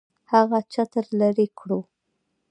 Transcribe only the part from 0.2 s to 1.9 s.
هغه چتر لري کړو.